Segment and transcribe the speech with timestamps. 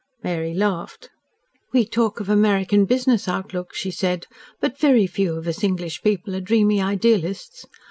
[0.23, 1.11] Mary laughed.
[1.73, 4.25] "We talk of American business outlook," she said,
[4.59, 7.67] "but very few of us English people are dreamy idealists.